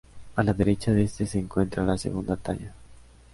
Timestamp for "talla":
2.35-2.73